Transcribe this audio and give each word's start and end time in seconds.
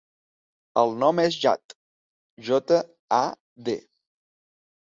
El 0.81 0.93
nom 1.03 1.19
és 1.23 1.37
Jad: 1.43 1.75
jota, 2.49 2.81
a, 3.19 3.23
de. 3.69 3.77